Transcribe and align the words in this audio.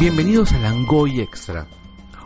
Bienvenidos 0.00 0.52
a 0.52 0.60
Langoy 0.60 1.20
Extra, 1.20 1.66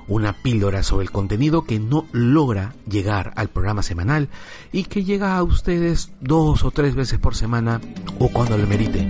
una 0.07 0.35
píldora 0.35 0.83
sobre 0.83 1.05
el 1.05 1.11
contenido 1.11 1.65
que 1.65 1.79
no 1.79 2.07
logra 2.13 2.75
llegar 2.87 3.33
al 3.35 3.49
programa 3.49 3.83
semanal 3.83 4.29
y 4.73 4.85
que 4.85 5.05
llega 5.05 5.39
a 5.39 5.43
ustedes 5.43 6.13
dos 6.21 6.65
o 6.65 6.71
tres 6.71 6.95
veces 6.95 7.19
por 7.19 7.35
semana 7.35 7.81
o 8.19 8.29
cuando 8.29 8.59
lo 8.59 8.67
merite. 8.67 9.09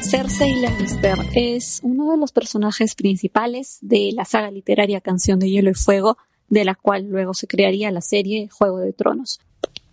Cersei 0.00 0.62
Lannister 0.62 1.18
es 1.34 1.80
uno 1.82 2.10
de 2.12 2.16
los 2.16 2.32
personajes 2.32 2.94
principales 2.94 3.76
de 3.82 4.12
la 4.14 4.24
saga 4.24 4.50
literaria 4.50 5.02
Canción 5.02 5.40
de 5.40 5.50
Hielo 5.50 5.68
y 5.68 5.74
Fuego, 5.74 6.16
de 6.48 6.64
la 6.64 6.74
cual 6.74 7.10
luego 7.10 7.34
se 7.34 7.46
crearía 7.46 7.90
la 7.90 8.00
serie 8.00 8.48
Juego 8.48 8.78
de 8.78 8.94
Tronos 8.94 9.40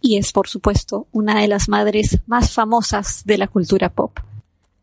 y 0.02 0.18
es, 0.18 0.32
por 0.32 0.48
supuesto, 0.48 1.08
una 1.12 1.40
de 1.40 1.48
las 1.48 1.70
madres 1.70 2.20
más 2.28 2.52
famosas 2.54 3.24
de 3.26 3.38
la 3.38 3.48
cultura 3.48 3.90
pop. 3.90 4.20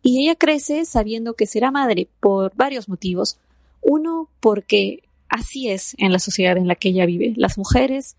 Y 0.03 0.25
ella 0.25 0.35
crece 0.35 0.85
sabiendo 0.85 1.35
que 1.35 1.47
será 1.47 1.71
madre 1.71 2.09
por 2.21 2.55
varios 2.57 2.89
motivos. 2.89 3.39
Uno, 3.81 4.29
porque 4.41 5.05
así 5.29 5.71
es 5.71 5.95
en 5.99 6.13
la 6.13 6.19
sociedad 6.19 6.57
en 6.57 6.69
la 6.69 6.75
que 6.75 6.91
ella 6.91 7.07
vive. 7.07 7.33
Las 7.37 7.57
mujeres 7.57 8.17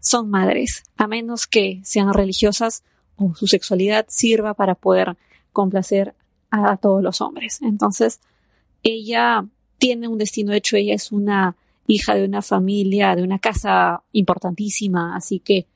son 0.00 0.30
madres, 0.30 0.84
a 0.96 1.06
menos 1.06 1.46
que 1.46 1.80
sean 1.84 2.12
religiosas 2.12 2.82
o 3.16 3.34
su 3.34 3.46
sexualidad 3.46 4.06
sirva 4.08 4.54
para 4.54 4.74
poder 4.74 5.16
complacer 5.52 6.14
a 6.50 6.76
todos 6.76 7.02
los 7.02 7.20
hombres. 7.20 7.60
Entonces, 7.62 8.20
ella 8.82 9.44
tiene 9.78 10.08
un 10.08 10.18
destino 10.18 10.52
hecho, 10.52 10.76
ella 10.76 10.94
es 10.94 11.12
una 11.12 11.56
hija 11.86 12.14
de 12.14 12.24
una 12.24 12.42
familia, 12.42 13.16
de 13.16 13.22
una 13.22 13.38
casa 13.38 14.02
importantísima, 14.12 15.16
así 15.16 15.40
que 15.40 15.66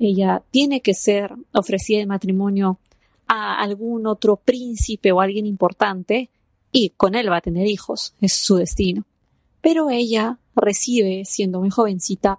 ella 0.00 0.42
tiene 0.50 0.80
que 0.80 0.94
ser 0.94 1.34
ofrecida 1.52 2.00
en 2.00 2.08
matrimonio 2.08 2.78
a 3.26 3.60
algún 3.60 4.06
otro 4.06 4.36
príncipe 4.36 5.12
o 5.12 5.20
alguien 5.20 5.46
importante 5.46 6.30
y 6.72 6.90
con 6.90 7.14
él 7.14 7.30
va 7.30 7.36
a 7.36 7.42
tener 7.42 7.66
hijos, 7.66 8.14
es 8.20 8.32
su 8.32 8.56
destino. 8.56 9.04
Pero 9.60 9.90
ella 9.90 10.38
recibe, 10.56 11.24
siendo 11.26 11.60
muy 11.60 11.70
jovencita, 11.70 12.38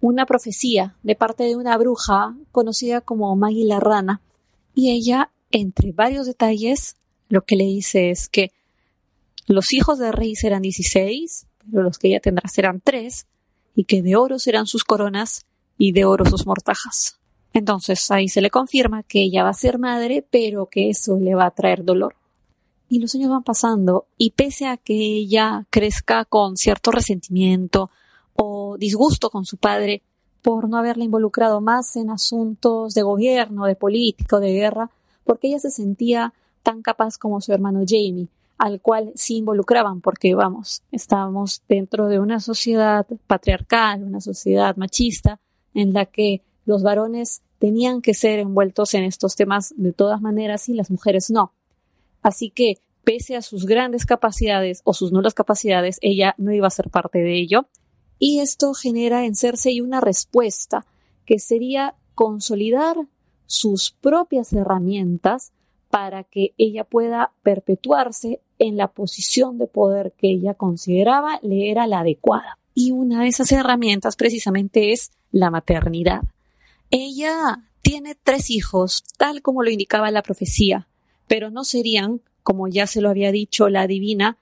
una 0.00 0.24
profecía 0.24 0.96
de 1.02 1.16
parte 1.16 1.44
de 1.44 1.56
una 1.56 1.76
bruja 1.76 2.36
conocida 2.52 3.00
como 3.00 3.34
Maggie 3.36 3.66
la 3.66 3.80
Rana, 3.80 4.20
y 4.74 4.90
ella, 4.90 5.30
entre 5.50 5.92
varios 5.92 6.26
detalles, 6.26 6.96
lo 7.28 7.42
que 7.42 7.56
le 7.56 7.64
dice 7.64 8.10
es 8.10 8.28
que 8.28 8.52
los 9.46 9.72
hijos 9.72 9.98
de 9.98 10.12
rey 10.12 10.36
serán 10.36 10.62
16, 10.62 11.46
pero 11.70 11.82
los 11.82 11.98
que 11.98 12.08
ella 12.08 12.20
tendrá 12.20 12.48
serán 12.48 12.80
tres, 12.80 13.26
y 13.74 13.84
que 13.84 14.00
de 14.00 14.14
oro 14.14 14.38
serán 14.38 14.66
sus 14.66 14.84
coronas 14.84 15.44
y 15.80 15.92
de 15.92 16.04
oro 16.04 16.26
sus 16.26 16.46
mortajas. 16.46 17.18
Entonces 17.54 18.10
ahí 18.10 18.28
se 18.28 18.42
le 18.42 18.50
confirma 18.50 19.02
que 19.02 19.22
ella 19.22 19.42
va 19.42 19.48
a 19.48 19.54
ser 19.54 19.78
madre, 19.78 20.24
pero 20.30 20.66
que 20.66 20.90
eso 20.90 21.18
le 21.18 21.34
va 21.34 21.46
a 21.46 21.50
traer 21.52 21.84
dolor. 21.84 22.14
Y 22.90 22.98
los 22.98 23.14
años 23.14 23.30
van 23.30 23.42
pasando 23.42 24.04
y 24.18 24.32
pese 24.32 24.66
a 24.66 24.76
que 24.76 24.92
ella 24.94 25.66
crezca 25.70 26.26
con 26.26 26.58
cierto 26.58 26.90
resentimiento 26.90 27.90
o 28.36 28.76
disgusto 28.78 29.30
con 29.30 29.46
su 29.46 29.56
padre 29.56 30.02
por 30.42 30.68
no 30.68 30.76
haberla 30.76 31.04
involucrado 31.04 31.62
más 31.62 31.96
en 31.96 32.10
asuntos 32.10 32.92
de 32.92 33.02
gobierno, 33.02 33.64
de 33.64 33.74
político, 33.74 34.38
de 34.38 34.52
guerra, 34.52 34.90
porque 35.24 35.48
ella 35.48 35.60
se 35.60 35.70
sentía 35.70 36.34
tan 36.62 36.82
capaz 36.82 37.16
como 37.16 37.40
su 37.40 37.54
hermano 37.54 37.80
Jamie, 37.86 38.28
al 38.58 38.82
cual 38.82 39.12
sí 39.14 39.38
involucraban, 39.38 40.02
porque 40.02 40.34
vamos, 40.34 40.82
estábamos 40.92 41.62
dentro 41.70 42.08
de 42.08 42.20
una 42.20 42.38
sociedad 42.38 43.06
patriarcal, 43.26 44.02
una 44.02 44.20
sociedad 44.20 44.76
machista, 44.76 45.40
en 45.74 45.92
la 45.92 46.06
que 46.06 46.42
los 46.64 46.82
varones 46.82 47.42
tenían 47.58 48.00
que 48.00 48.14
ser 48.14 48.38
envueltos 48.38 48.94
en 48.94 49.04
estos 49.04 49.36
temas 49.36 49.74
de 49.76 49.92
todas 49.92 50.20
maneras 50.20 50.68
y 50.68 50.74
las 50.74 50.90
mujeres 50.90 51.30
no. 51.30 51.52
Así 52.22 52.50
que, 52.50 52.78
pese 53.04 53.36
a 53.36 53.42
sus 53.42 53.66
grandes 53.66 54.06
capacidades 54.06 54.80
o 54.84 54.94
sus 54.94 55.12
nulas 55.12 55.34
capacidades, 55.34 55.98
ella 56.00 56.34
no 56.38 56.52
iba 56.52 56.66
a 56.66 56.70
ser 56.70 56.90
parte 56.90 57.18
de 57.18 57.38
ello. 57.38 57.66
Y 58.18 58.40
esto 58.40 58.74
genera 58.74 59.24
en 59.24 59.34
Cersei 59.34 59.80
una 59.80 60.00
respuesta 60.00 60.86
que 61.24 61.38
sería 61.38 61.94
consolidar 62.14 62.96
sus 63.46 63.90
propias 63.90 64.52
herramientas 64.52 65.52
para 65.90 66.22
que 66.22 66.54
ella 66.56 66.84
pueda 66.84 67.32
perpetuarse 67.42 68.40
en 68.58 68.76
la 68.76 68.88
posición 68.88 69.58
de 69.58 69.66
poder 69.66 70.12
que 70.16 70.30
ella 70.30 70.54
consideraba 70.54 71.40
le 71.42 71.70
era 71.70 71.86
la 71.86 72.00
adecuada. 72.00 72.59
Y 72.74 72.92
una 72.92 73.22
de 73.22 73.28
esas 73.28 73.52
herramientas 73.52 74.16
precisamente 74.16 74.92
es 74.92 75.10
la 75.32 75.50
maternidad. 75.50 76.22
Ella 76.90 77.60
tiene 77.82 78.16
tres 78.22 78.50
hijos, 78.50 79.04
tal 79.16 79.42
como 79.42 79.62
lo 79.62 79.70
indicaba 79.70 80.10
la 80.10 80.22
profecía, 80.22 80.88
pero 81.26 81.50
no 81.50 81.64
serían, 81.64 82.20
como 82.42 82.68
ya 82.68 82.86
se 82.86 83.00
lo 83.00 83.10
había 83.10 83.32
dicho 83.32 83.68
la 83.68 83.86
divina, 83.86 84.38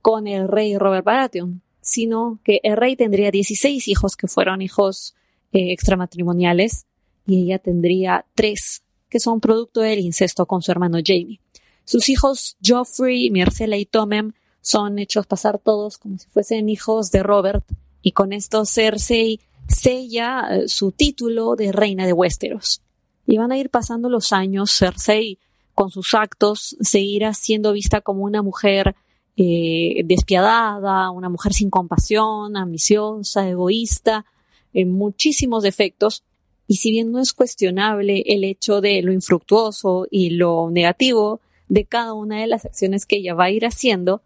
con 0.00 0.26
el 0.26 0.48
rey 0.48 0.76
Robert 0.76 1.04
Baratheon, 1.04 1.62
sino 1.80 2.38
que 2.44 2.60
el 2.62 2.76
rey 2.76 2.96
tendría 2.96 3.30
16 3.30 3.88
hijos 3.88 4.16
que 4.16 4.26
fueron 4.26 4.62
hijos 4.62 5.14
eh, 5.52 5.72
extramatrimoniales 5.72 6.86
y 7.26 7.42
ella 7.42 7.58
tendría 7.58 8.26
tres 8.34 8.82
que 9.08 9.20
son 9.20 9.40
producto 9.40 9.80
del 9.80 9.98
incesto 9.98 10.46
con 10.46 10.62
su 10.62 10.72
hermano 10.72 10.98
Jamie. 11.04 11.40
Sus 11.84 12.08
hijos 12.08 12.56
Joffrey, 12.64 13.30
Myrcella 13.30 13.76
y 13.76 13.84
Tommen 13.84 14.34
son 14.62 14.98
hechos 14.98 15.26
pasar 15.26 15.58
todos 15.58 15.98
como 15.98 16.18
si 16.18 16.28
fuesen 16.28 16.68
hijos 16.68 17.10
de 17.10 17.22
Robert 17.22 17.64
y 18.00 18.12
con 18.12 18.32
esto 18.32 18.64
Cersei 18.64 19.40
sella 19.68 20.48
eh, 20.50 20.68
su 20.68 20.92
título 20.92 21.56
de 21.56 21.72
reina 21.72 22.06
de 22.06 22.12
Westeros. 22.12 22.80
Y 23.26 23.36
van 23.36 23.52
a 23.52 23.58
ir 23.58 23.70
pasando 23.70 24.08
los 24.08 24.32
años, 24.32 24.76
Cersei 24.76 25.38
con 25.74 25.90
sus 25.90 26.14
actos 26.14 26.76
seguirá 26.80 27.34
siendo 27.34 27.72
vista 27.72 28.00
como 28.00 28.24
una 28.24 28.42
mujer 28.42 28.94
eh, 29.36 30.02
despiadada, 30.04 31.10
una 31.10 31.28
mujer 31.28 31.52
sin 31.52 31.70
compasión, 31.70 32.56
ambiciosa, 32.56 33.48
egoísta, 33.48 34.26
en 34.72 34.92
muchísimos 34.92 35.62
defectos. 35.62 36.24
Y 36.66 36.76
si 36.76 36.90
bien 36.90 37.10
no 37.10 37.18
es 37.18 37.32
cuestionable 37.32 38.22
el 38.26 38.44
hecho 38.44 38.80
de 38.80 39.02
lo 39.02 39.12
infructuoso 39.12 40.06
y 40.10 40.30
lo 40.30 40.70
negativo 40.70 41.40
de 41.68 41.84
cada 41.86 42.12
una 42.12 42.40
de 42.40 42.46
las 42.46 42.64
acciones 42.64 43.06
que 43.06 43.16
ella 43.16 43.34
va 43.34 43.44
a 43.44 43.50
ir 43.50 43.64
haciendo, 43.64 44.22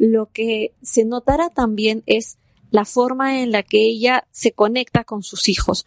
lo 0.00 0.30
que 0.32 0.72
se 0.80 1.04
notará 1.04 1.50
también 1.50 2.02
es 2.06 2.38
la 2.70 2.86
forma 2.86 3.42
en 3.42 3.52
la 3.52 3.62
que 3.62 3.82
ella 3.82 4.26
se 4.30 4.50
conecta 4.50 5.04
con 5.04 5.22
sus 5.22 5.46
hijos. 5.50 5.86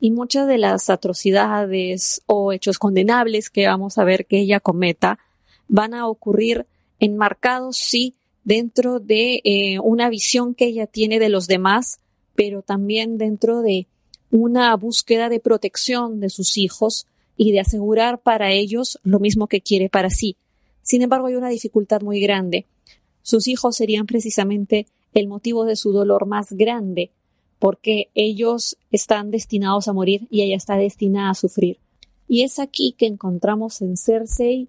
Y 0.00 0.10
muchas 0.10 0.48
de 0.48 0.58
las 0.58 0.90
atrocidades 0.90 2.22
o 2.26 2.52
hechos 2.52 2.80
condenables 2.80 3.50
que 3.50 3.68
vamos 3.68 3.98
a 3.98 4.04
ver 4.04 4.26
que 4.26 4.40
ella 4.40 4.58
cometa 4.58 5.20
van 5.68 5.94
a 5.94 6.08
ocurrir 6.08 6.66
enmarcados, 6.98 7.76
sí, 7.76 8.16
dentro 8.42 8.98
de 8.98 9.40
eh, 9.44 9.78
una 9.78 10.10
visión 10.10 10.56
que 10.56 10.64
ella 10.64 10.88
tiene 10.88 11.20
de 11.20 11.28
los 11.28 11.46
demás, 11.46 12.00
pero 12.34 12.62
también 12.62 13.16
dentro 13.16 13.62
de 13.62 13.86
una 14.32 14.74
búsqueda 14.74 15.28
de 15.28 15.38
protección 15.38 16.18
de 16.18 16.30
sus 16.30 16.58
hijos 16.58 17.06
y 17.36 17.52
de 17.52 17.60
asegurar 17.60 18.22
para 18.22 18.50
ellos 18.50 18.98
lo 19.04 19.20
mismo 19.20 19.46
que 19.46 19.60
quiere 19.60 19.88
para 19.88 20.10
sí. 20.10 20.36
Sin 20.82 21.02
embargo, 21.02 21.28
hay 21.28 21.36
una 21.36 21.48
dificultad 21.48 22.00
muy 22.00 22.20
grande. 22.20 22.66
Sus 23.22 23.48
hijos 23.48 23.76
serían 23.76 24.06
precisamente 24.06 24.86
el 25.14 25.28
motivo 25.28 25.64
de 25.64 25.76
su 25.76 25.92
dolor 25.92 26.26
más 26.26 26.52
grande, 26.52 27.10
porque 27.58 28.10
ellos 28.14 28.76
están 28.90 29.30
destinados 29.30 29.88
a 29.88 29.92
morir 29.92 30.26
y 30.30 30.42
ella 30.42 30.56
está 30.56 30.76
destinada 30.76 31.30
a 31.30 31.34
sufrir. 31.34 31.78
Y 32.28 32.42
es 32.42 32.58
aquí 32.58 32.94
que 32.96 33.06
encontramos 33.06 33.82
en 33.82 33.96
Cersei 33.96 34.68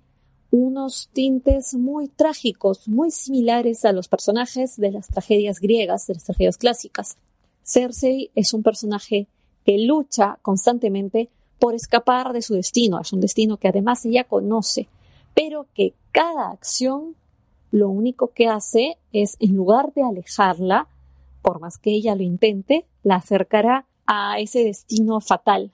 unos 0.52 1.10
tintes 1.14 1.74
muy 1.74 2.08
trágicos, 2.10 2.88
muy 2.88 3.10
similares 3.10 3.86
a 3.86 3.92
los 3.92 4.08
personajes 4.08 4.78
de 4.78 4.92
las 4.92 5.08
tragedias 5.08 5.60
griegas, 5.60 6.06
de 6.06 6.14
las 6.14 6.26
tragedias 6.26 6.58
clásicas. 6.58 7.18
Cersei 7.64 8.30
es 8.36 8.54
un 8.54 8.62
personaje 8.62 9.28
que 9.66 9.80
lucha 9.80 10.38
constantemente 10.44 11.30
por 11.58 11.74
escapar 11.74 12.34
de 12.34 12.42
su 12.42 12.54
destino, 12.54 13.00
es 13.00 13.14
un 13.14 13.22
destino 13.22 13.58
que 13.58 13.70
además 13.70 14.06
ella 14.06 14.26
conoce, 14.26 14.88
pero 15.34 15.66
que 15.74 15.94
cada 16.12 16.52
acción 16.52 17.16
lo 17.74 17.90
único 17.90 18.34
que 18.36 18.48
hace 18.48 19.00
es, 19.14 19.36
en 19.40 19.56
lugar 19.56 19.94
de 19.96 20.04
alejarla, 20.04 20.88
por 21.42 21.60
más 21.60 21.80
que 21.80 21.90
ella 21.90 22.14
lo 22.14 22.22
intente, 22.22 22.86
la 23.02 23.16
acercará 23.16 23.88
a 24.06 24.38
ese 24.38 24.64
destino 24.64 25.20
fatal. 25.20 25.72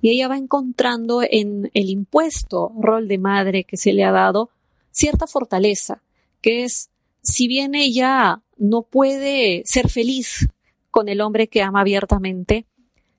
Y 0.00 0.10
ella 0.10 0.28
va 0.28 0.36
encontrando 0.36 1.22
en 1.28 1.68
el 1.74 1.90
impuesto 1.90 2.70
rol 2.78 3.08
de 3.08 3.18
madre 3.18 3.64
que 3.64 3.76
se 3.76 3.92
le 3.92 4.04
ha 4.04 4.12
dado 4.12 4.50
cierta 4.92 5.26
fortaleza, 5.26 6.00
que 6.42 6.62
es, 6.62 6.90
si 7.22 7.48
bien 7.48 7.74
ella 7.74 8.40
no 8.56 8.82
puede 8.82 9.62
ser 9.64 9.88
feliz 9.88 10.48
con 10.92 11.08
el 11.08 11.20
hombre 11.20 11.48
que 11.48 11.60
ama 11.60 11.80
abiertamente, 11.80 12.66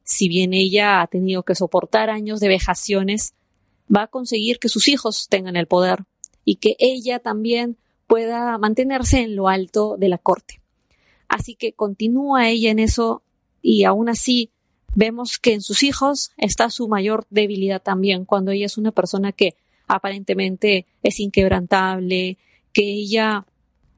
si 0.04 0.30
bien 0.30 0.54
ella 0.54 1.02
ha 1.02 1.08
tenido 1.08 1.44
que 1.44 1.56
soportar 1.56 2.10
años 2.10 2.40
de 2.40 2.48
vejaciones, 2.48 3.34
va 3.94 4.04
a 4.04 4.08
conseguir 4.08 4.60
que 4.60 4.70
sus 4.70 4.88
hijos 4.88 5.28
tengan 5.30 5.58
el 5.58 5.68
poder 5.68 6.06
y 6.46 6.56
que 6.56 6.78
ella 6.80 7.20
también 7.20 7.76
pueda 8.08 8.58
mantenerse 8.58 9.22
en 9.22 9.36
lo 9.36 9.50
alto 9.50 9.98
de 9.98 10.10
la 10.10 10.18
corte. 10.18 10.62
Así 11.28 11.56
que 11.56 11.74
continúa 11.74 12.50
ella 12.50 12.72
en 12.72 12.80
eso 12.80 13.22
y 13.62 13.84
aún 13.84 14.10
así 14.10 14.50
vemos 14.96 15.38
que 15.38 15.54
en 15.54 15.62
sus 15.62 15.84
hijos 15.84 16.32
está 16.38 16.70
su 16.70 16.88
mayor 16.88 17.28
debilidad 17.30 17.82
también, 17.82 18.26
cuando 18.26 18.52
ella 18.52 18.66
es 18.66 18.78
una 18.78 18.92
persona 18.92 19.32
que 19.32 19.56
aparentemente 19.88 20.88
es 21.04 21.20
inquebrantable, 21.20 22.38
que 22.74 22.84
ella 22.84 23.46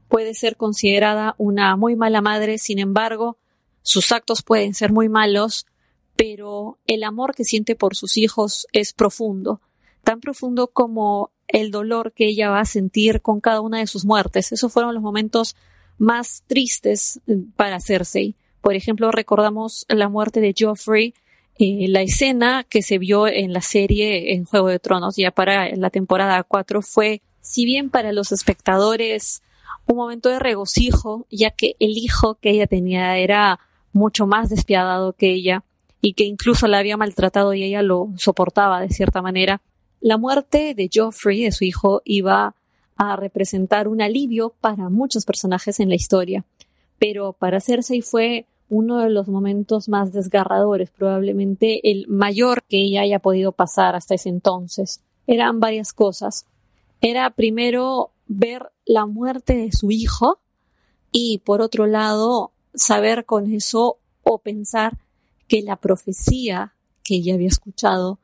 puede 0.07 0.33
ser 0.33 0.57
considerada 0.57 1.35
una 1.37 1.75
muy 1.77 1.95
mala 1.95 2.21
madre, 2.21 2.57
sin 2.57 2.79
embargo, 2.79 3.37
sus 3.81 4.11
actos 4.11 4.41
pueden 4.41 4.73
ser 4.73 4.91
muy 4.91 5.07
malos, 5.07 5.65
pero 6.15 6.79
el 6.85 7.03
amor 7.03 7.33
que 7.33 7.45
siente 7.45 7.75
por 7.75 7.95
sus 7.95 8.17
hijos 8.17 8.67
es 8.73 8.91
profundo, 8.91 9.61
tan 10.03 10.19
profundo 10.19 10.67
como 10.67 11.31
el 11.49 11.71
dolor 11.71 12.13
que 12.13 12.27
ella 12.27 12.49
va 12.49 12.61
a 12.61 12.65
sentir 12.65 13.21
con 13.21 13.41
cada 13.41 13.61
una 13.61 13.79
de 13.79 13.87
sus 13.87 14.05
muertes. 14.05 14.51
Esos 14.51 14.71
fueron 14.71 14.93
los 14.93 15.03
momentos 15.03 15.55
más 15.97 16.43
tristes 16.47 17.19
eh, 17.27 17.37
para 17.55 17.79
Cersei. 17.79 18.35
Por 18.61 18.75
ejemplo, 18.75 19.11
recordamos 19.11 19.85
la 19.89 20.09
muerte 20.09 20.41
de 20.41 20.55
Joffrey, 20.57 21.13
eh, 21.57 21.87
la 21.89 22.01
escena 22.01 22.63
que 22.63 22.81
se 22.81 22.97
vio 22.97 23.27
en 23.27 23.51
la 23.51 23.61
serie 23.61 24.33
en 24.33 24.45
Juego 24.45 24.67
de 24.67 24.79
Tronos 24.79 25.15
ya 25.17 25.31
para 25.31 25.75
la 25.75 25.89
temporada 25.89 26.41
4 26.43 26.81
fue, 26.81 27.21
si 27.41 27.65
bien 27.65 27.89
para 27.89 28.13
los 28.13 28.31
espectadores, 28.31 29.41
un 29.85 29.97
momento 29.97 30.29
de 30.29 30.39
regocijo, 30.39 31.25
ya 31.29 31.51
que 31.51 31.75
el 31.79 31.97
hijo 31.97 32.35
que 32.35 32.51
ella 32.51 32.67
tenía 32.67 33.17
era 33.17 33.59
mucho 33.91 34.27
más 34.27 34.49
despiadado 34.49 35.13
que 35.13 35.31
ella 35.31 35.63
y 36.01 36.13
que 36.13 36.23
incluso 36.23 36.67
la 36.67 36.77
había 36.77 36.95
maltratado 36.95 37.53
y 37.53 37.63
ella 37.63 37.81
lo 37.81 38.09
soportaba 38.15 38.81
de 38.81 38.89
cierta 38.89 39.21
manera. 39.21 39.61
La 40.01 40.17
muerte 40.17 40.73
de 40.75 40.89
Joffrey, 40.93 41.43
de 41.43 41.51
su 41.51 41.65
hijo, 41.65 42.01
iba 42.05 42.55
a 42.95 43.15
representar 43.15 43.87
un 43.87 44.01
alivio 44.01 44.53
para 44.61 44.89
muchos 44.89 45.25
personajes 45.25 45.79
en 45.79 45.89
la 45.89 45.95
historia, 45.95 46.45
pero 46.99 47.33
para 47.33 47.59
Cersei 47.59 48.01
fue 48.01 48.45
uno 48.69 48.99
de 48.99 49.09
los 49.09 49.27
momentos 49.27 49.89
más 49.89 50.13
desgarradores, 50.13 50.91
probablemente 50.91 51.91
el 51.91 52.07
mayor 52.07 52.63
que 52.63 52.77
ella 52.77 53.01
haya 53.01 53.19
podido 53.19 53.51
pasar 53.51 53.95
hasta 53.95 54.15
ese 54.15 54.29
entonces. 54.29 55.01
Eran 55.27 55.59
varias 55.59 55.91
cosas. 55.91 56.45
Era 57.01 57.29
primero 57.31 58.11
ver 58.27 58.71
la 58.85 59.05
muerte 59.05 59.55
de 59.55 59.71
su 59.71 59.91
hijo 59.91 60.39
y 61.11 61.39
por 61.39 61.61
otro 61.61 61.87
lado 61.87 62.51
saber 62.73 63.25
con 63.25 63.51
eso 63.51 63.97
o 64.23 64.37
pensar 64.37 64.97
que 65.47 65.61
la 65.61 65.77
profecía 65.77 66.73
que 67.03 67.15
ella 67.15 67.33
había 67.33 67.47
escuchado 67.47 68.19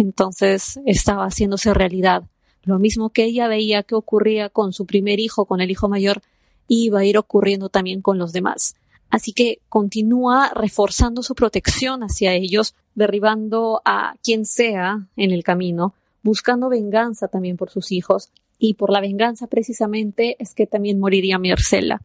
entonces 0.00 0.78
estaba 0.86 1.24
haciéndose 1.24 1.74
realidad. 1.74 2.24
Lo 2.62 2.78
mismo 2.78 3.10
que 3.10 3.24
ella 3.24 3.48
veía 3.48 3.82
que 3.82 3.94
ocurría 3.94 4.48
con 4.48 4.72
su 4.72 4.86
primer 4.86 5.20
hijo, 5.20 5.46
con 5.46 5.60
el 5.60 5.70
hijo 5.70 5.88
mayor, 5.88 6.22
iba 6.68 7.00
a 7.00 7.04
ir 7.04 7.18
ocurriendo 7.18 7.68
también 7.68 8.02
con 8.02 8.18
los 8.18 8.32
demás. 8.32 8.76
Así 9.10 9.32
que 9.32 9.60
continúa 9.68 10.52
reforzando 10.54 11.22
su 11.22 11.34
protección 11.34 12.02
hacia 12.02 12.34
ellos, 12.34 12.74
derribando 12.94 13.80
a 13.84 14.14
quien 14.22 14.44
sea 14.44 15.08
en 15.16 15.30
el 15.30 15.44
camino, 15.44 15.94
buscando 16.22 16.68
venganza 16.68 17.28
también 17.28 17.56
por 17.56 17.70
sus 17.70 17.90
hijos, 17.90 18.30
y 18.58 18.74
por 18.74 18.90
la 18.90 19.00
venganza 19.00 19.46
precisamente 19.46 20.36
es 20.40 20.54
que 20.54 20.66
también 20.66 20.98
moriría 20.98 21.38
Mircela. 21.38 22.02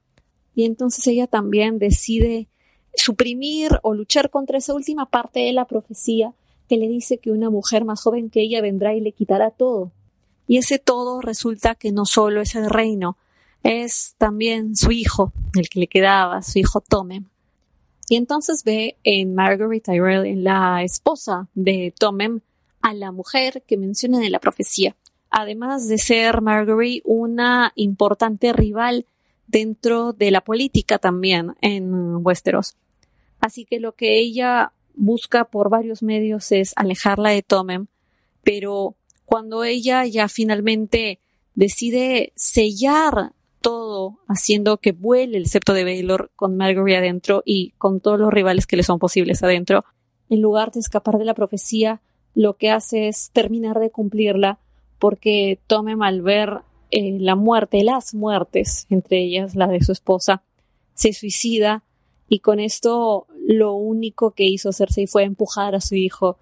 Y 0.56 0.66
entonces 0.66 1.06
ella 1.08 1.28
también 1.28 1.80
decide 1.80 2.48
suprimir 2.96 3.80
o 3.82 3.96
luchar 3.96 4.30
contra 4.30 4.60
esa 4.60 4.74
última 4.74 5.08
parte 5.08 5.42
de 5.42 5.54
la 5.54 5.66
profecía 5.66 6.34
que 6.68 6.78
le 6.78 6.88
dice 6.88 7.18
que 7.18 7.32
una 7.32 7.50
mujer 7.50 7.86
más 7.86 8.02
joven 8.02 8.30
que 8.30 8.42
ella 8.42 8.62
vendrá 8.62 8.94
y 8.94 9.02
le 9.02 9.12
quitará 9.12 9.52
todo. 9.52 9.92
Y 10.48 10.58
ese 10.58 10.80
todo 10.80 11.22
resulta 11.22 11.76
que 11.76 11.92
no 11.92 12.06
solo 12.06 12.42
es 12.42 12.56
el 12.56 12.70
reino, 12.70 13.18
es 13.64 14.16
también 14.18 14.76
su 14.76 14.92
hijo, 14.92 15.32
el 15.56 15.70
que 15.70 15.80
le 15.80 15.88
quedaba, 15.88 16.42
su 16.42 16.60
hijo 16.60 16.82
Tomem. 16.82 17.26
Y 18.10 18.18
entonces 18.18 18.64
ve 18.66 18.98
en 19.04 19.34
Margaret 19.34 19.84
Tyrell, 19.84 20.26
en 20.26 20.44
la 20.44 20.84
esposa 20.84 21.48
de 21.54 21.94
Tomem, 21.98 22.42
a 22.82 22.94
la 22.94 23.12
mujer 23.12 23.64
que 23.66 23.78
menciona 23.78 24.26
en 24.26 24.32
la 24.32 24.40
profecía. 24.40 24.96
Además 25.30 25.88
de 25.88 25.98
ser 25.98 26.42
Margaret 26.42 27.02
una 27.06 27.72
importante 27.76 28.52
rival 28.52 29.06
dentro 29.48 30.14
de 30.14 30.32
la 30.32 30.42
política 30.42 31.00
también 31.00 31.56
en 31.62 32.18
Westeros. 32.18 32.76
Así 33.40 33.66
que 33.66 33.80
lo 33.80 33.94
que 33.94 34.20
ella 34.20 34.74
busca 34.96 35.46
por 35.46 35.70
varios 35.70 36.04
medios 36.04 36.52
es 36.52 36.74
alejarla 36.76 37.30
de 37.30 37.44
Tomem, 37.44 37.88
pero 38.44 38.96
cuando 39.26 39.64
ella 39.64 40.06
ya 40.06 40.28
finalmente 40.28 41.20
decide 41.56 42.34
sellar 42.36 43.34
todo 43.62 44.20
haciendo 44.28 44.78
que 44.78 44.92
vuele 44.92 45.38
el 45.38 45.48
septo 45.48 45.74
de 45.74 45.86
Baylor 45.86 46.32
con 46.36 46.58
Marguerite 46.58 46.98
adentro 46.98 47.42
y 47.46 47.72
con 47.78 48.02
todos 48.02 48.20
los 48.20 48.32
rivales 48.32 48.68
que 48.68 48.76
le 48.76 48.84
son 48.84 49.00
posibles 49.00 49.42
adentro, 49.42 49.86
en 50.30 50.42
lugar 50.42 50.72
de 50.72 50.82
escapar 50.82 51.18
de 51.18 51.26
la 51.26 51.34
profecía, 51.34 52.02
lo 52.36 52.58
que 52.58 52.72
hace 52.72 53.08
es 53.08 53.32
terminar 53.32 53.80
de 53.80 53.92
cumplirla 53.92 54.60
porque 55.00 55.60
tome 55.68 55.96
al 56.02 56.22
ver 56.22 56.62
eh, 56.92 57.18
la 57.20 57.36
muerte, 57.36 57.84
las 57.84 58.14
muertes, 58.14 58.86
entre 58.90 59.24
ellas 59.24 59.56
la 59.56 59.68
de 59.68 59.84
su 59.84 59.92
esposa, 59.92 60.44
se 60.94 61.14
suicida 61.14 61.84
y 62.28 62.40
con 62.40 62.60
esto 62.60 63.28
lo 63.46 63.74
único 63.74 64.32
que 64.32 64.46
hizo 64.46 64.72
Cersei 64.72 65.08
fue 65.08 65.24
empujar 65.24 65.76
a 65.76 65.82
su 65.82 65.96
hijo 65.96 66.38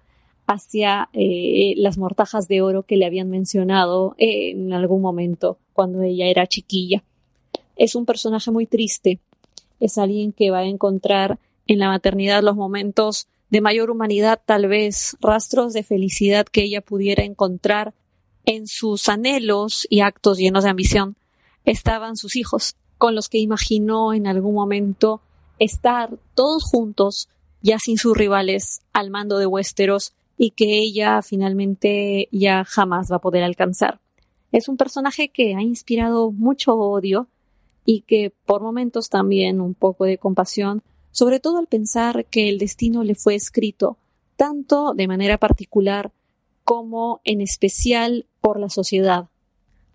hacia 0.46 1.08
eh, 1.12 1.74
las 1.76 1.98
mortajas 1.98 2.48
de 2.48 2.62
oro 2.62 2.84
que 2.84 2.96
le 2.96 3.06
habían 3.06 3.28
mencionado 3.28 4.14
en 4.18 4.72
algún 4.72 5.02
momento 5.02 5.58
cuando 5.72 6.02
ella 6.02 6.26
era 6.26 6.46
chiquilla. 6.46 7.02
Es 7.76 7.94
un 7.94 8.06
personaje 8.06 8.50
muy 8.50 8.66
triste, 8.66 9.18
es 9.80 9.98
alguien 9.98 10.32
que 10.32 10.50
va 10.50 10.58
a 10.58 10.66
encontrar 10.66 11.38
en 11.66 11.78
la 11.78 11.88
maternidad 11.88 12.42
los 12.42 12.56
momentos 12.56 13.26
de 13.50 13.60
mayor 13.60 13.90
humanidad, 13.90 14.40
tal 14.44 14.68
vez 14.68 15.16
rastros 15.20 15.72
de 15.72 15.82
felicidad 15.82 16.46
que 16.46 16.62
ella 16.62 16.80
pudiera 16.80 17.24
encontrar 17.24 17.94
en 18.44 18.66
sus 18.66 19.08
anhelos 19.08 19.86
y 19.90 20.00
actos 20.00 20.38
llenos 20.38 20.64
de 20.64 20.70
ambición. 20.70 21.16
Estaban 21.64 22.16
sus 22.16 22.36
hijos, 22.36 22.76
con 22.98 23.14
los 23.14 23.28
que 23.28 23.38
imaginó 23.38 24.14
en 24.14 24.26
algún 24.26 24.54
momento 24.54 25.20
estar 25.58 26.18
todos 26.34 26.64
juntos, 26.64 27.28
ya 27.60 27.78
sin 27.78 27.98
sus 27.98 28.16
rivales, 28.16 28.82
al 28.92 29.10
mando 29.10 29.38
de 29.38 29.46
Westeros, 29.46 30.14
y 30.36 30.50
que 30.50 30.78
ella 30.78 31.22
finalmente 31.22 32.28
ya 32.32 32.64
jamás 32.64 33.10
va 33.12 33.16
a 33.16 33.20
poder 33.20 33.44
alcanzar. 33.44 34.00
Es 34.50 34.68
un 34.68 34.76
personaje 34.76 35.28
que 35.30 35.54
ha 35.54 35.62
inspirado 35.62 36.30
mucho 36.30 36.74
odio 36.74 37.28
y 37.84 38.02
que 38.02 38.32
por 38.44 38.62
momentos 38.62 39.08
también 39.08 39.60
un 39.60 39.74
poco 39.74 40.04
de 40.04 40.18
compasión, 40.18 40.82
sobre 41.10 41.40
todo 41.40 41.58
al 41.58 41.66
pensar 41.66 42.26
que 42.26 42.48
el 42.48 42.58
destino 42.58 43.02
le 43.02 43.14
fue 43.14 43.34
escrito 43.34 43.98
tanto 44.36 44.94
de 44.94 45.06
manera 45.06 45.38
particular 45.38 46.12
como 46.64 47.20
en 47.24 47.40
especial 47.40 48.26
por 48.40 48.58
la 48.58 48.68
sociedad. 48.68 49.28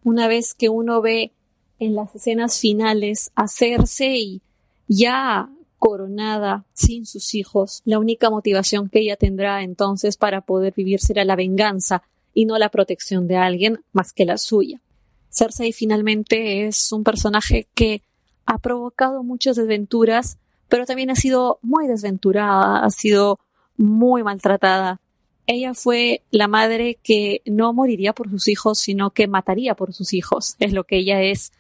Una 0.04 0.28
vez 0.28 0.54
que 0.54 0.70
uno 0.70 1.02
ve 1.02 1.34
en 1.80 1.96
las 1.96 2.16
escenas 2.16 2.60
finales 2.60 3.32
hacerse 3.36 4.16
y 4.16 4.42
ya 4.88 5.50
coronada 5.80 6.66
sin 6.74 7.06
sus 7.06 7.36
hijos, 7.36 7.82
la 7.86 8.00
única 8.00 8.30
motivación 8.30 8.90
que 8.90 9.00
ella 9.00 9.16
tendrá 9.16 9.64
entonces 9.64 10.18
para 10.18 10.42
poder 10.42 10.74
vivir 10.76 11.00
será 11.00 11.24
la 11.24 11.36
venganza 11.36 12.04
y 12.34 12.46
no 12.46 12.58
la 12.58 12.70
protección 12.70 13.28
de 13.28 13.38
alguien 13.38 13.80
más 13.94 14.14
que 14.14 14.26
la 14.26 14.38
suya. 14.38 14.82
Cersei 15.30 15.72
finalmente 15.72 16.68
es 16.68 16.92
un 16.92 17.04
personaje 17.04 17.68
que 17.74 18.02
ha 18.46 18.58
provocado 18.58 19.24
muchas 19.24 19.56
desventuras, 19.56 20.38
pero 20.68 20.86
también 20.86 21.10
ha 21.10 21.16
sido 21.16 21.60
muy 21.62 21.88
desventurada, 21.88 22.84
ha 22.84 22.90
sido 22.90 23.40
muy 23.76 24.24
maltratada. 24.24 25.00
Ella 25.46 25.74
fue 25.74 26.24
la 26.32 26.48
madre 26.48 26.98
que 27.04 27.42
no 27.46 27.72
moriría 27.74 28.14
por 28.14 28.30
sus 28.30 28.48
hijos, 28.48 28.80
sino 28.80 29.12
que 29.12 29.28
mataría 29.28 29.76
por 29.76 29.94
sus 29.94 30.14
hijos, 30.14 30.56
es 30.60 30.74
lo 30.74 30.84
que 30.84 30.98
ella 30.98 31.22
es, 31.22 31.54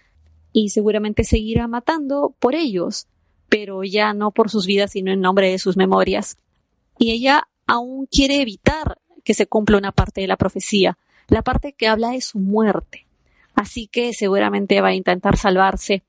y 0.51 0.69
seguramente 0.69 1.23
seguirá 1.23 1.67
matando 1.67 2.33
por 2.39 2.55
ellos, 2.55 3.07
pero 3.49 3.83
ya 3.83 4.13
no 4.13 4.31
por 4.31 4.49
sus 4.49 4.65
vidas, 4.65 4.91
sino 4.91 5.11
en 5.11 5.21
nombre 5.21 5.49
de 5.49 5.59
sus 5.59 5.77
memorias. 5.77 6.37
Y 6.97 7.11
ella 7.11 7.47
aún 7.65 8.07
quiere 8.07 8.41
evitar 8.41 8.99
que 9.23 9.33
se 9.33 9.47
cumpla 9.47 9.77
una 9.77 9.91
parte 9.91 10.21
de 10.21 10.27
la 10.27 10.37
profecía, 10.37 10.97
la 11.27 11.41
parte 11.41 11.73
que 11.73 11.87
habla 11.87 12.11
de 12.11 12.21
su 12.21 12.39
muerte. 12.39 13.07
Así 13.55 13.87
que 13.87 14.13
seguramente 14.13 14.81
va 14.81 14.89
a 14.89 14.95
intentar 14.95 15.37
salvarse, 15.37 16.03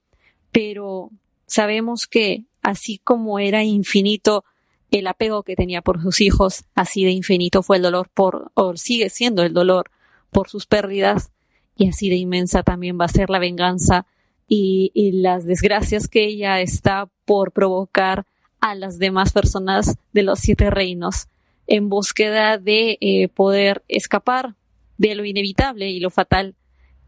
pero 0.51 1.09
sabemos 1.45 2.07
que 2.07 2.45
así 2.61 2.99
como 2.99 3.39
era 3.39 3.63
infinito 3.63 4.43
el 4.91 5.07
apego 5.07 5.43
que 5.43 5.55
tenía 5.55 5.81
por 5.81 6.01
sus 6.01 6.21
hijos, 6.21 6.63
así 6.75 7.03
de 7.03 7.11
infinito 7.11 7.61
fue 7.63 7.77
el 7.77 7.83
dolor 7.83 8.09
por, 8.13 8.51
o 8.55 8.75
sigue 8.75 9.09
siendo 9.09 9.43
el 9.43 9.53
dolor 9.53 9.91
por 10.31 10.49
sus 10.49 10.65
pérdidas, 10.65 11.31
y 11.75 11.87
así 11.87 12.09
de 12.09 12.15
inmensa 12.15 12.63
también 12.63 12.99
va 12.99 13.05
a 13.05 13.09
ser 13.09 13.29
la 13.29 13.39
venganza 13.39 14.05
y, 14.49 15.11
las 15.21 15.45
desgracias 15.45 16.07
que 16.07 16.25
ella 16.25 16.59
está 16.59 17.07
por 17.25 17.51
provocar 17.51 18.25
a 18.59 18.75
las 18.75 18.97
demás 18.97 19.31
personas 19.31 19.95
de 20.11 20.23
los 20.23 20.39
siete 20.39 20.69
reinos 20.69 21.27
en 21.67 21.87
búsqueda 21.87 22.57
de 22.57 22.97
eh, 22.99 23.27
poder 23.29 23.83
escapar 23.87 24.55
de 24.97 25.15
lo 25.15 25.23
inevitable 25.23 25.89
y 25.89 25.99
lo 25.99 26.09
fatal 26.09 26.55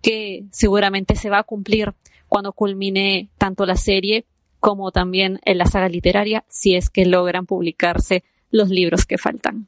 que 0.02 0.46
seguramente 0.52 1.16
se 1.16 1.30
va 1.30 1.40
a 1.40 1.44
cumplir 1.44 1.94
cuando 2.28 2.54
culmine 2.54 3.30
tanto 3.38 3.66
la 3.66 3.76
serie 3.76 4.26
como 4.60 4.92
también 4.92 5.40
en 5.44 5.58
la 5.58 5.66
saga 5.66 5.90
literaria, 5.90 6.46
si 6.48 6.76
es 6.76 6.90
que 6.90 7.06
logran 7.06 7.48
publicarse 7.48 8.24
los 8.52 8.70
libros 8.70 9.06
que 9.06 9.18
faltan. 9.18 9.68